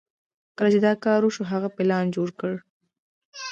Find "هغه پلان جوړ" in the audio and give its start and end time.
1.51-2.29